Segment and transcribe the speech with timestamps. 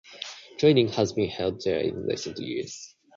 [0.57, 2.95] Training has been held there in recent years.